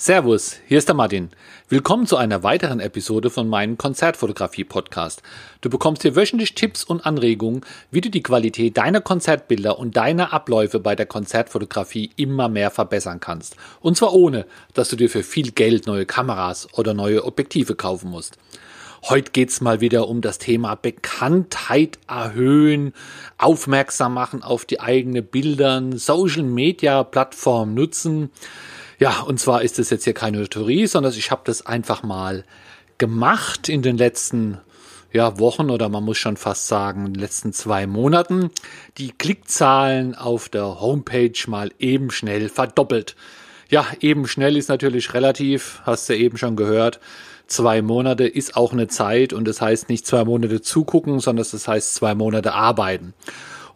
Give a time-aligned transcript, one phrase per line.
[0.00, 1.30] Servus, hier ist der Martin.
[1.68, 5.24] Willkommen zu einer weiteren Episode von meinem Konzertfotografie-Podcast.
[5.60, 10.32] Du bekommst hier wöchentlich Tipps und Anregungen, wie du die Qualität deiner Konzertbilder und deiner
[10.32, 13.56] Abläufe bei der Konzertfotografie immer mehr verbessern kannst.
[13.80, 18.08] Und zwar ohne, dass du dir für viel Geld neue Kameras oder neue Objektive kaufen
[18.08, 18.38] musst.
[19.02, 22.92] Heute geht's mal wieder um das Thema Bekanntheit erhöhen,
[23.36, 28.30] aufmerksam machen auf die eigenen Bildern, Social Media Plattform nutzen.
[28.98, 32.44] Ja, und zwar ist es jetzt hier keine Theorie, sondern ich habe das einfach mal
[32.98, 34.58] gemacht in den letzten
[35.12, 38.50] ja, Wochen oder man muss schon fast sagen, in den letzten zwei Monaten
[38.98, 43.16] die Klickzahlen auf der Homepage mal eben schnell verdoppelt.
[43.70, 47.00] Ja, eben schnell ist natürlich relativ, hast du eben schon gehört.
[47.46, 51.68] Zwei Monate ist auch eine Zeit und das heißt nicht zwei Monate zugucken, sondern das
[51.68, 53.14] heißt zwei Monate arbeiten.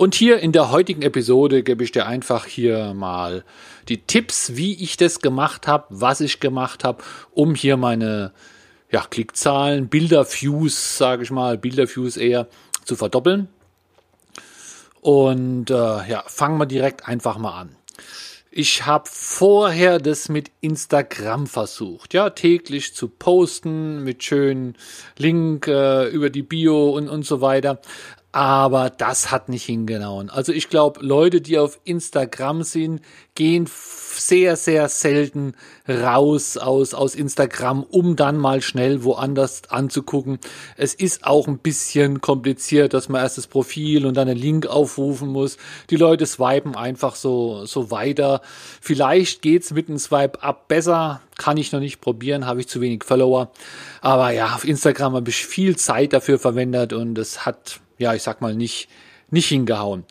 [0.00, 3.44] Und hier in der heutigen Episode gebe ich dir einfach hier mal
[3.90, 8.32] die Tipps, wie ich das gemacht habe, was ich gemacht habe, um hier meine
[8.90, 12.48] ja, Klickzahlen, Bilderviews, sage ich mal, Bilderviews eher
[12.86, 13.48] zu verdoppeln.
[15.02, 17.76] Und äh, ja, fangen wir direkt einfach mal an.
[18.50, 24.76] Ich habe vorher das mit Instagram versucht, ja, täglich zu posten mit schönen
[25.18, 27.82] Link äh, über die Bio und, und so weiter
[28.32, 30.30] aber das hat nicht hingehauen.
[30.30, 33.00] Also ich glaube, Leute, die auf Instagram sind,
[33.34, 35.54] gehen sehr, sehr selten
[35.88, 40.38] raus aus, aus Instagram, um dann mal schnell woanders anzugucken.
[40.76, 44.66] Es ist auch ein bisschen kompliziert, dass man erst das Profil und dann einen Link
[44.66, 45.56] aufrufen muss.
[45.90, 48.42] Die Leute swipen einfach so, so weiter.
[48.80, 51.20] Vielleicht geht's mit einem Swipe up besser.
[51.36, 53.50] Kann ich noch nicht probieren, habe ich zu wenig Follower.
[54.02, 58.22] Aber ja, auf Instagram habe ich viel Zeit dafür verwendet und es hat ja, ich
[58.22, 58.88] sag mal, nicht,
[59.30, 60.04] nicht hingehauen.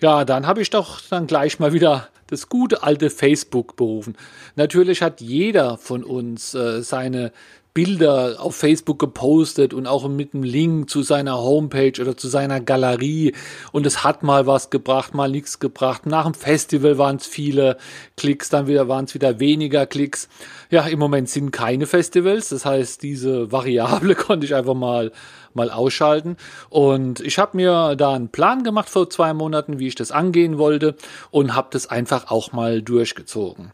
[0.00, 4.16] Ja, dann habe ich doch dann gleich mal wieder das gute alte Facebook berufen.
[4.54, 7.32] Natürlich hat jeder von uns äh, seine
[7.74, 12.60] Bilder auf Facebook gepostet und auch mit einem Link zu seiner Homepage oder zu seiner
[12.60, 13.34] Galerie.
[13.72, 16.06] Und es hat mal was gebracht, mal nichts gebracht.
[16.06, 17.76] Nach dem Festival waren es viele
[18.16, 20.28] Klicks, dann wieder waren es wieder weniger Klicks.
[20.70, 22.48] Ja, im Moment sind keine Festivals.
[22.48, 25.12] Das heißt, diese Variable konnte ich einfach mal
[25.54, 26.36] mal ausschalten.
[26.70, 30.56] Und ich habe mir da einen Plan gemacht vor zwei Monaten, wie ich das angehen
[30.56, 30.94] wollte
[31.30, 33.72] und habe das einfach auch mal durchgezogen.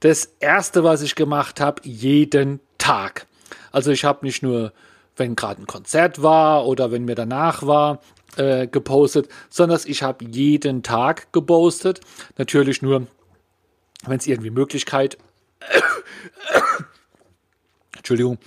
[0.00, 3.26] Das erste, was ich gemacht habe, jeden Tag.
[3.70, 4.72] Also ich habe nicht nur,
[5.16, 8.00] wenn gerade ein Konzert war oder wenn mir danach war,
[8.36, 12.00] äh, gepostet, sondern ich habe jeden Tag gepostet.
[12.38, 13.06] Natürlich nur,
[14.06, 15.16] wenn es irgendwie Möglichkeit
[17.96, 18.38] Entschuldigung,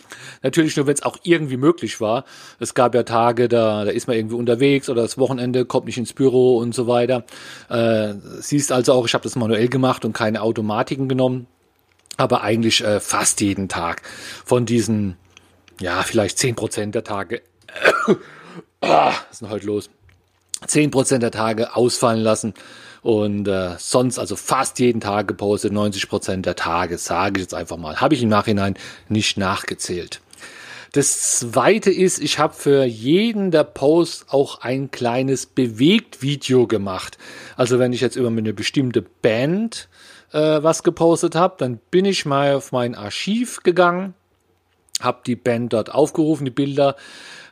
[0.44, 2.26] natürlich nur, wenn es auch irgendwie möglich war.
[2.60, 5.98] Es gab ja Tage, da, da ist man irgendwie unterwegs oder das Wochenende kommt nicht
[5.98, 7.24] ins Büro und so weiter.
[7.70, 11.48] Äh, siehst also auch, ich habe das manuell gemacht und keine Automatiken genommen
[12.18, 14.02] aber eigentlich äh, fast jeden Tag
[14.46, 15.18] von diesen,
[15.80, 17.42] ja, vielleicht zehn Prozent der Tage,
[18.82, 19.90] ah, was ist denn heute los?
[20.68, 22.54] Zehn Prozent der Tage ausfallen lassen
[23.02, 27.54] und äh, sonst also fast jeden Tag gepostet, 90 Prozent der Tage, sage ich jetzt
[27.54, 28.02] einfach mal.
[28.02, 28.76] Habe ich im Nachhinein
[29.10, 30.22] nicht nachgezählt.
[30.96, 37.18] Das zweite ist, ich habe für jeden der Posts auch ein kleines Bewegt-Video gemacht.
[37.58, 39.90] Also wenn ich jetzt über eine bestimmte Band
[40.36, 44.14] äh, was gepostet habe, dann bin ich mal auf mein Archiv gegangen,
[45.02, 46.98] habe die Band dort aufgerufen, die Bilder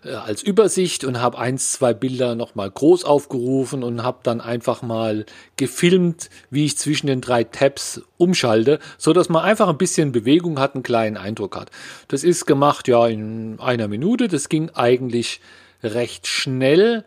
[0.04, 4.82] äh, als Übersicht und habe eins, zwei Bilder nochmal groß aufgerufen und habe dann einfach
[4.82, 10.12] mal gefilmt, wie ich zwischen den drei Tabs umschalte, so dass man einfach ein bisschen
[10.12, 11.72] Bewegung hat, einen kleinen Eindruck hat.
[12.10, 14.28] Das ist gemacht ja in einer Minute.
[14.28, 15.40] Das ging eigentlich
[15.84, 17.06] recht schnell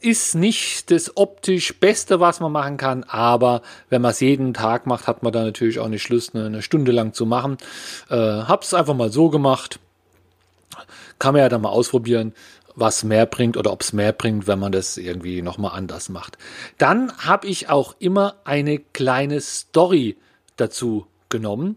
[0.00, 4.86] ist nicht das optisch Beste, was man machen kann, aber wenn man es jeden Tag
[4.86, 7.58] macht, hat man da natürlich auch nicht Lust, eine Stunde lang zu machen.
[8.08, 9.78] Äh, hab's einfach mal so gemacht.
[11.18, 12.32] Kann man ja dann mal ausprobieren,
[12.74, 16.38] was mehr bringt oder ob es mehr bringt, wenn man das irgendwie nochmal anders macht.
[16.78, 20.16] Dann habe ich auch immer eine kleine Story
[20.56, 21.76] dazu genommen.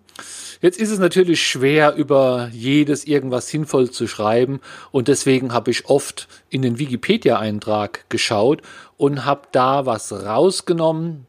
[0.62, 4.59] Jetzt ist es natürlich schwer, über jedes irgendwas sinnvoll zu schreiben
[4.91, 8.61] und deswegen habe ich oft in den Wikipedia-Eintrag geschaut
[8.97, 11.28] und habe da was rausgenommen,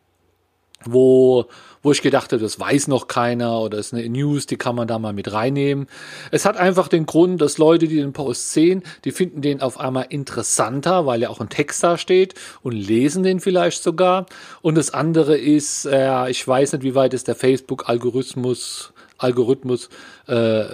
[0.87, 1.47] wo,
[1.83, 4.89] wo ich gedacht habe, das weiß noch keiner oder ist eine News, die kann man
[4.89, 5.87] da mal mit reinnehmen.
[6.31, 9.79] Es hat einfach den Grund, dass Leute, die den Post sehen, die finden den auf
[9.79, 14.27] einmal interessanter, weil ja auch ein Text da steht und lesen den vielleicht sogar.
[14.63, 19.89] Und das andere ist, äh, ich weiß nicht, wie weit es der Facebook-Algorithmus Algorithmus
[20.27, 20.65] äh,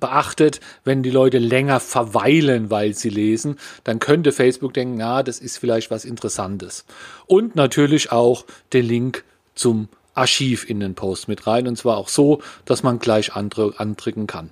[0.00, 5.38] beachtet, wenn die Leute länger verweilen, weil sie lesen, dann könnte Facebook denken, na, das
[5.38, 6.84] ist vielleicht was Interessantes.
[7.26, 12.08] Und natürlich auch den Link zum Archiv in den Post mit rein und zwar auch
[12.08, 14.50] so, dass man gleich andrücken kann.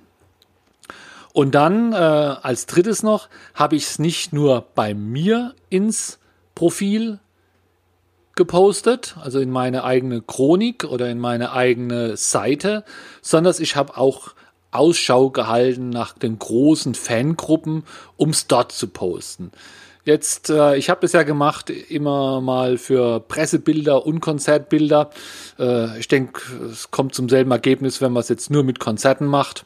[1.33, 6.19] Und dann äh, als drittes noch habe ich es nicht nur bei mir ins
[6.55, 7.19] Profil
[8.35, 12.83] gepostet, also in meine eigene Chronik oder in meine eigene Seite,
[13.21, 14.33] sondern ich habe auch
[14.71, 17.83] Ausschau gehalten nach den großen Fangruppen,
[18.17, 19.51] um es dort zu posten.
[20.03, 25.11] Jetzt, äh, ich habe es ja gemacht, immer mal für Pressebilder und Konzertbilder.
[25.59, 29.25] Äh, ich denke, es kommt zum selben Ergebnis, wenn man es jetzt nur mit Konzerten
[29.25, 29.65] macht.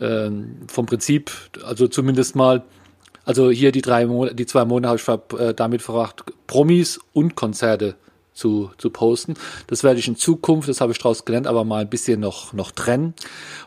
[0.00, 0.30] Äh,
[0.68, 1.30] vom Prinzip,
[1.64, 2.64] also zumindest mal,
[3.24, 7.34] also hier die drei Monate, die zwei Monate habe ich äh, damit verbracht, Promis und
[7.34, 7.96] Konzerte
[8.38, 9.34] zu, zu posten.
[9.66, 12.52] Das werde ich in Zukunft, das habe ich daraus gelernt, aber mal ein bisschen noch,
[12.52, 13.14] noch trennen.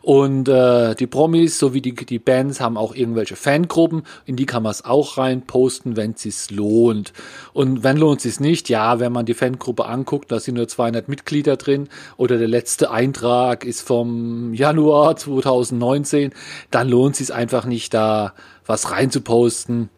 [0.01, 4.63] Und äh, die Promis sowie die, die Bands haben auch irgendwelche Fangruppen, in die kann
[4.63, 7.13] man es auch rein posten, wenn es sich lohnt.
[7.53, 11.09] Und wenn lohnt es nicht, ja, wenn man die Fangruppe anguckt, da sind nur 200
[11.09, 16.31] Mitglieder drin oder der letzte Eintrag ist vom Januar 2019,
[16.71, 18.33] dann lohnt es sich einfach nicht, da
[18.65, 19.89] was rein zu posten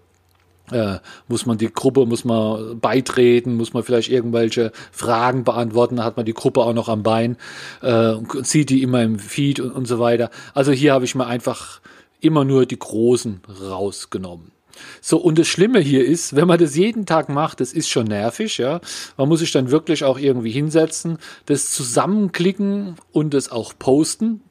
[0.73, 6.05] äh, muss man die Gruppe, muss man beitreten, muss man vielleicht irgendwelche Fragen beantworten, dann
[6.05, 7.37] hat man die Gruppe auch noch am Bein
[7.81, 10.29] äh, und sieht die immer im Feed und, und so weiter.
[10.53, 11.81] Also hier habe ich mir einfach
[12.19, 14.51] immer nur die Großen rausgenommen.
[15.01, 18.07] So, und das Schlimme hier ist, wenn man das jeden Tag macht, das ist schon
[18.07, 18.81] nervig, ja.
[19.17, 24.41] Man muss sich dann wirklich auch irgendwie hinsetzen, das zusammenklicken und das auch posten.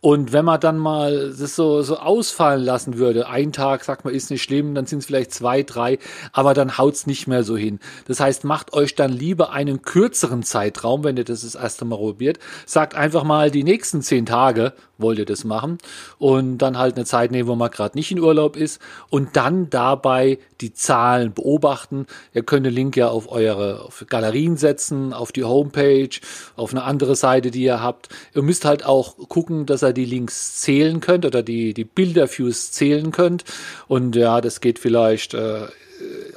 [0.00, 4.14] Und wenn man dann mal das so, so ausfallen lassen würde, ein Tag, sagt man,
[4.14, 5.98] ist nicht schlimm, dann sind es vielleicht zwei, drei,
[6.32, 7.80] aber dann haut's nicht mehr so hin.
[8.08, 11.96] Das heißt, macht euch dann lieber einen kürzeren Zeitraum, wenn ihr das das erste Mal
[11.96, 12.38] probiert.
[12.64, 15.78] Sagt einfach mal die nächsten zehn Tage wollt ihr das machen
[16.18, 19.70] und dann halt eine Zeit nehmen, wo man gerade nicht in Urlaub ist und dann
[19.70, 22.06] dabei die Zahlen beobachten.
[22.34, 26.10] Ihr könnt den Link ja auf eure auf Galerien setzen, auf die Homepage,
[26.56, 28.08] auf eine andere Seite, die ihr habt.
[28.34, 32.72] Ihr müsst halt auch gucken, dass ihr die Links zählen könnt oder die, die Bilderviews
[32.72, 33.44] zählen könnt.
[33.88, 35.66] Und ja, das geht vielleicht äh,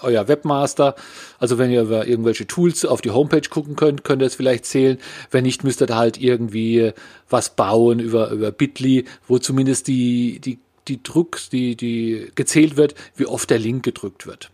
[0.01, 0.95] euer Webmaster.
[1.39, 4.65] Also wenn ihr über irgendwelche Tools auf die Homepage gucken könnt, könnt ihr es vielleicht
[4.65, 4.97] zählen.
[5.31, 6.91] Wenn nicht, müsst ihr da halt irgendwie
[7.29, 12.95] was bauen über, über Bitly, wo zumindest die, die, die Druck, die, die gezählt wird,
[13.15, 14.49] wie oft der Link gedrückt wird.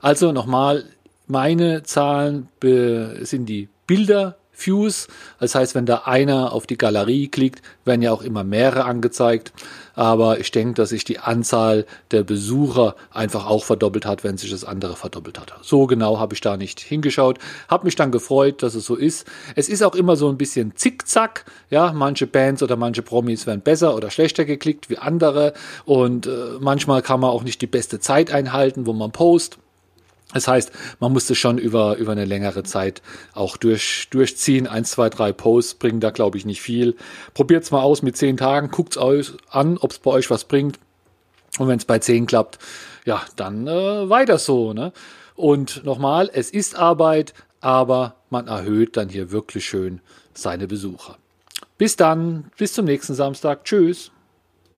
[0.00, 0.84] Also nochmal,
[1.26, 5.08] meine Zahlen sind die Bilder Views.
[5.38, 9.52] Das heißt, wenn da einer auf die Galerie klickt, werden ja auch immer mehrere angezeigt.
[9.94, 14.50] Aber ich denke, dass sich die Anzahl der Besucher einfach auch verdoppelt hat, wenn sich
[14.50, 15.54] das andere verdoppelt hat.
[15.62, 17.38] So genau habe ich da nicht hingeschaut.
[17.68, 19.26] Habe mich dann gefreut, dass es so ist.
[19.54, 21.46] Es ist auch immer so ein bisschen zickzack.
[21.70, 25.54] Ja, manche Bands oder manche Promis werden besser oder schlechter geklickt wie andere.
[25.86, 26.30] Und äh,
[26.60, 29.58] manchmal kann man auch nicht die beste Zeit einhalten, wo man post.
[30.32, 33.00] Das heißt, man musste schon über, über eine längere Zeit
[33.32, 34.66] auch durch, durchziehen.
[34.66, 36.96] Eins, zwei, drei Posts bringen da, glaube ich, nicht viel.
[37.32, 40.78] Probiert's mal aus mit zehn Tagen, guckt's euch an, ob's bei euch was bringt.
[41.58, 42.58] Und wenn es bei zehn klappt,
[43.04, 44.72] ja, dann äh, weiter so.
[44.72, 44.92] Ne?
[45.36, 50.00] Und nochmal, es ist Arbeit, aber man erhöht dann hier wirklich schön
[50.34, 51.16] seine Besucher.
[51.78, 53.64] Bis dann, bis zum nächsten Samstag.
[53.64, 54.10] Tschüss.